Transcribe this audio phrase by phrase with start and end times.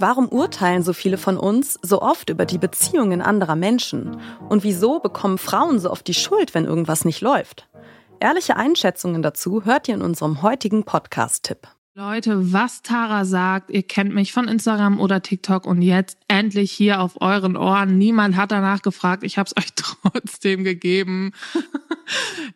[0.00, 4.16] Warum urteilen so viele von uns so oft über die Beziehungen anderer Menschen?
[4.48, 7.68] Und wieso bekommen Frauen so oft die Schuld, wenn irgendwas nicht läuft?
[8.18, 11.68] Ehrliche Einschätzungen dazu hört ihr in unserem heutigen Podcast-Tipp.
[11.96, 17.00] Leute, was Tara sagt, ihr kennt mich von Instagram oder TikTok und jetzt endlich hier
[17.00, 17.96] auf euren Ohren.
[17.96, 21.30] Niemand hat danach gefragt, ich habe es euch trotzdem gegeben.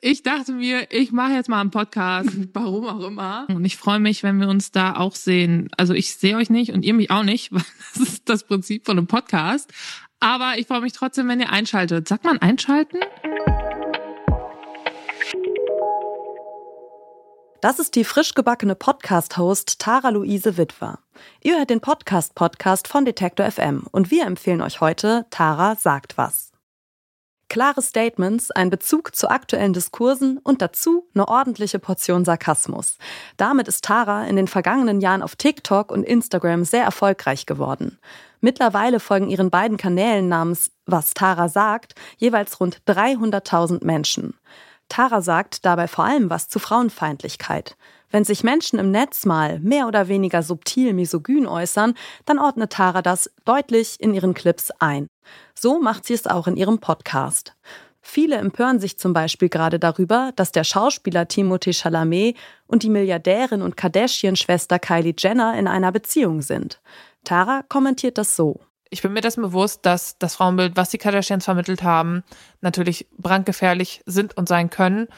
[0.00, 3.46] Ich dachte mir, ich mache jetzt mal einen Podcast, warum auch immer.
[3.48, 5.68] Und ich freue mich, wenn wir uns da auch sehen.
[5.76, 7.64] Also ich sehe euch nicht und ihr mich auch nicht, weil
[7.94, 9.72] das ist das Prinzip von einem Podcast.
[10.20, 12.06] Aber ich freue mich trotzdem, wenn ihr einschaltet.
[12.08, 12.98] Sagt man einschalten?
[17.60, 20.98] Das ist die frisch gebackene Podcast-Host Tara Luise Witwer.
[21.42, 26.51] Ihr hört den Podcast-Podcast von Detektor FM und wir empfehlen euch heute Tara sagt was.
[27.52, 32.96] Klare Statements, ein Bezug zu aktuellen Diskursen und dazu eine ordentliche Portion Sarkasmus.
[33.36, 37.98] Damit ist Tara in den vergangenen Jahren auf TikTok und Instagram sehr erfolgreich geworden.
[38.40, 44.32] Mittlerweile folgen ihren beiden Kanälen namens Was Tara sagt jeweils rund 300.000 Menschen.
[44.88, 47.76] Tara sagt dabei vor allem was zu Frauenfeindlichkeit.
[48.10, 51.94] Wenn sich Menschen im Netz mal mehr oder weniger subtil misogyn äußern,
[52.26, 55.06] dann ordnet Tara das deutlich in ihren Clips ein.
[55.58, 57.54] So macht sie es auch in ihrem Podcast.
[58.02, 62.36] Viele empören sich zum Beispiel gerade darüber, dass der Schauspieler Timothée Chalamet
[62.66, 66.82] und die Milliardärin und Kardashian-Schwester Kylie Jenner in einer Beziehung sind.
[67.24, 68.60] Tara kommentiert das so
[68.92, 72.22] ich bin mir dessen bewusst, dass das Frauenbild, was die Kardashians vermittelt haben,
[72.60, 75.08] natürlich brandgefährlich sind und sein können.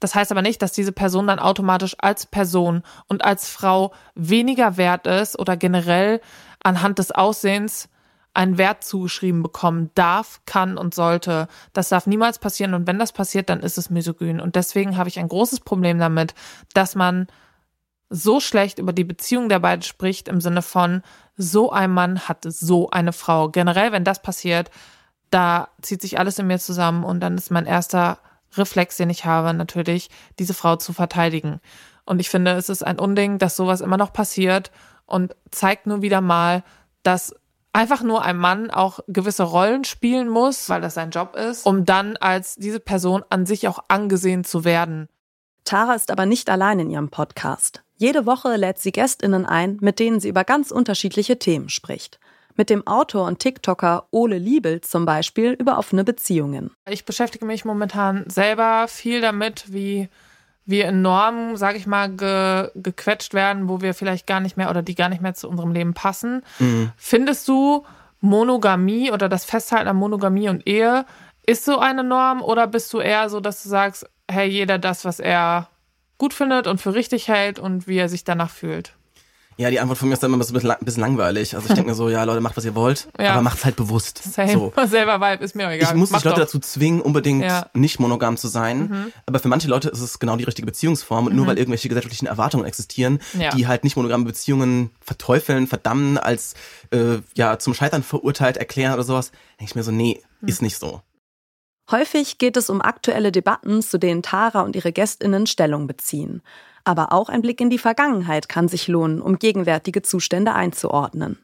[0.00, 4.76] Das heißt aber nicht, dass diese Person dann automatisch als Person und als Frau weniger
[4.76, 6.20] wert ist oder generell
[6.62, 7.88] anhand des Aussehens
[8.34, 11.48] einen Wert zugeschrieben bekommen darf, kann und sollte.
[11.72, 14.40] Das darf niemals passieren und wenn das passiert, dann ist es misogyn.
[14.40, 16.34] Und deswegen habe ich ein großes Problem damit,
[16.74, 17.28] dass man
[18.12, 21.02] so schlecht über die Beziehung der beiden spricht, im Sinne von,
[21.36, 23.48] so ein Mann hat so eine Frau.
[23.48, 24.70] Generell, wenn das passiert,
[25.30, 28.18] da zieht sich alles in mir zusammen und dann ist mein erster
[28.54, 31.60] Reflex, den ich habe, natürlich, diese Frau zu verteidigen.
[32.04, 34.70] Und ich finde, es ist ein Unding, dass sowas immer noch passiert
[35.06, 36.62] und zeigt nur wieder mal,
[37.02, 37.34] dass
[37.72, 41.86] einfach nur ein Mann auch gewisse Rollen spielen muss, weil das sein Job ist, um
[41.86, 45.08] dann als diese Person an sich auch angesehen zu werden.
[45.64, 47.82] Tara ist aber nicht allein in ihrem Podcast.
[48.02, 52.18] Jede Woche lädt sie Gästinnen ein, mit denen sie über ganz unterschiedliche Themen spricht.
[52.56, 56.72] Mit dem Autor und TikToker Ole Liebel zum Beispiel über offene Beziehungen.
[56.90, 60.08] Ich beschäftige mich momentan selber viel damit, wie
[60.66, 64.68] wir in Normen, sage ich mal, ge, gequetscht werden, wo wir vielleicht gar nicht mehr
[64.68, 66.42] oder die gar nicht mehr zu unserem Leben passen.
[66.58, 66.90] Mhm.
[66.96, 67.84] Findest du
[68.20, 71.06] Monogamie oder das Festhalten an Monogamie und Ehe
[71.46, 75.04] ist so eine Norm oder bist du eher so, dass du sagst, hey, jeder das,
[75.04, 75.68] was er
[76.22, 78.94] gut findet und für richtig hält und wie er sich danach fühlt.
[79.56, 81.56] Ja, die Antwort von mir ist dann immer so ein bisschen langweilig.
[81.56, 83.32] Also ich denke mir so, ja Leute, macht was ihr wollt, ja.
[83.32, 84.22] aber macht's halt bewusst.
[84.22, 84.52] Same.
[84.52, 84.72] So.
[84.86, 85.88] Selber Vibe ist mir egal.
[85.90, 86.44] Ich muss Mach Leute doch.
[86.44, 87.66] dazu zwingen, unbedingt ja.
[87.74, 88.78] nicht monogam zu sein.
[88.88, 89.12] Mhm.
[89.26, 91.26] Aber für manche Leute ist es genau die richtige Beziehungsform.
[91.26, 91.38] Und mhm.
[91.38, 93.50] nur weil irgendwelche gesellschaftlichen Erwartungen existieren, ja.
[93.50, 96.54] die halt nicht monogame Beziehungen verteufeln, verdammen, als
[96.92, 100.48] äh, ja zum Scheitern verurteilt erklären oder sowas, denke ich mir so, nee, mhm.
[100.48, 101.02] ist nicht so.
[101.92, 106.40] Häufig geht es um aktuelle Debatten, zu denen Tara und ihre Gästinnen Stellung beziehen.
[106.84, 111.38] Aber auch ein Blick in die Vergangenheit kann sich lohnen, um gegenwärtige Zustände einzuordnen.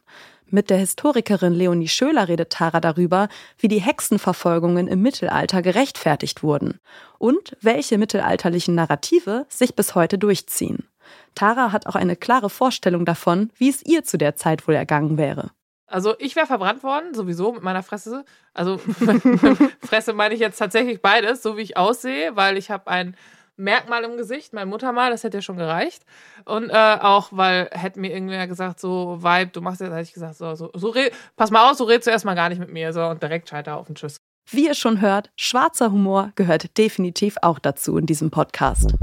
[0.51, 3.29] Mit der Historikerin Leonie Schöler redet Tara darüber,
[3.59, 6.81] wie die Hexenverfolgungen im Mittelalter gerechtfertigt wurden
[7.19, 10.89] und welche mittelalterlichen Narrative sich bis heute durchziehen.
[11.35, 15.19] Tara hat auch eine klare Vorstellung davon, wie es ihr zu der Zeit wohl ergangen
[15.19, 15.51] wäre.
[15.89, 18.25] Also ich wäre verbrannt worden, sowieso mit meiner Fresse.
[18.55, 18.79] Also
[19.83, 23.17] Fresse meine ich jetzt tatsächlich beides, so wie ich aussehe, weil ich habe ein
[23.57, 26.05] Merkmal im Gesicht, mein Muttermal, das hätte ja schon gereicht.
[26.45, 30.13] Und äh, auch, weil hätte mir irgendwer gesagt, so, Vibe, du machst jetzt, hätte ich
[30.13, 30.95] gesagt, so, so, so
[31.37, 33.77] pass mal aus, so redest du erstmal gar nicht mit mir, so, und direkt scheiter
[33.77, 34.19] auf den Tschüss.
[34.51, 38.95] Wie ihr schon hört, schwarzer Humor gehört definitiv auch dazu in diesem Podcast.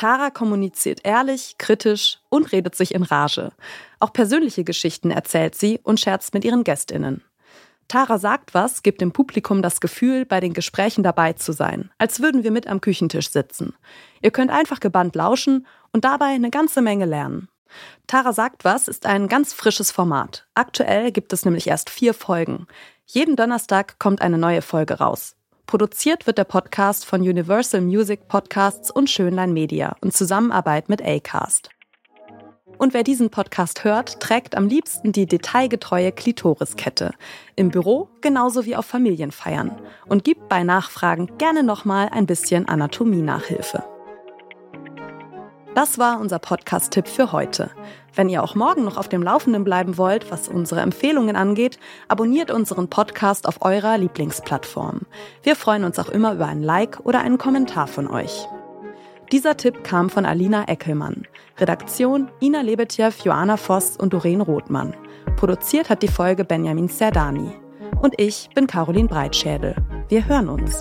[0.00, 3.52] Tara kommuniziert ehrlich, kritisch und redet sich in Rage.
[3.98, 7.22] Auch persönliche Geschichten erzählt sie und scherzt mit ihren Gästinnen.
[7.86, 12.20] Tara sagt was, gibt dem Publikum das Gefühl, bei den Gesprächen dabei zu sein, als
[12.20, 13.74] würden wir mit am Küchentisch sitzen.
[14.22, 17.50] Ihr könnt einfach gebannt lauschen und dabei eine ganze Menge lernen.
[18.06, 20.46] Tara sagt was ist ein ganz frisches Format.
[20.54, 22.66] Aktuell gibt es nämlich erst vier Folgen.
[23.04, 25.36] Jeden Donnerstag kommt eine neue Folge raus.
[25.70, 31.70] Produziert wird der Podcast von Universal Music Podcasts und Schönlein Media in Zusammenarbeit mit Acast.
[32.76, 37.12] Und wer diesen Podcast hört, trägt am liebsten die detailgetreue Klitoriskette.
[37.54, 39.80] Im Büro genauso wie auf Familienfeiern.
[40.08, 43.84] Und gibt bei Nachfragen gerne nochmal ein bisschen Anatomie-Nachhilfe.
[45.74, 47.70] Das war unser Podcast-Tipp für heute.
[48.14, 51.78] Wenn ihr auch morgen noch auf dem Laufenden bleiben wollt, was unsere Empfehlungen angeht,
[52.08, 55.02] abonniert unseren Podcast auf eurer Lieblingsplattform.
[55.44, 58.48] Wir freuen uns auch immer über ein Like oder einen Kommentar von euch.
[59.30, 61.28] Dieser Tipp kam von Alina Eckelmann.
[61.58, 64.94] Redaktion Ina Lebetjew, Joanna Voss und Doreen Rothmann.
[65.36, 67.52] Produziert hat die Folge Benjamin Serdani.
[68.02, 69.76] Und ich bin Caroline Breitschädel.
[70.08, 70.80] Wir hören uns.